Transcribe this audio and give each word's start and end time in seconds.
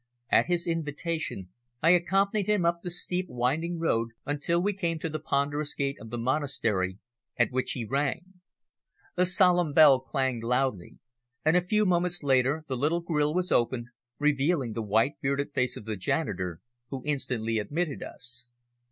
At 0.31 0.47
his 0.47 0.65
invitation 0.65 1.49
I 1.83 1.91
accompanied 1.91 2.47
him 2.47 2.65
up 2.65 2.81
the 2.81 2.89
steep, 2.89 3.27
winding 3.29 3.77
road 3.77 4.13
until 4.25 4.59
we 4.59 4.73
came 4.73 4.97
to 4.97 5.09
the 5.09 5.19
ponderous 5.19 5.75
gate 5.75 5.97
of 6.01 6.09
the 6.09 6.17
monastery, 6.17 6.97
at 7.37 7.51
which 7.51 7.73
he 7.73 7.85
rang. 7.85 8.23
A 9.15 9.25
solemn 9.27 9.73
bell 9.73 9.99
clanged 9.99 10.41
loudly, 10.43 10.97
and 11.45 11.55
a 11.55 11.61
few 11.61 11.85
moments 11.85 12.23
later 12.23 12.65
the 12.67 12.75
little 12.77 13.01
grille 13.01 13.35
was 13.35 13.51
opened, 13.51 13.89
revealing 14.17 14.73
the 14.73 14.81
white 14.81 15.21
bearded 15.21 15.53
face 15.53 15.77
of 15.77 15.85
the 15.85 15.95
janitor, 15.97 16.61
who 16.89 17.03
instantly 17.05 17.59
admitted 17.59 18.01
us. 18.01 18.49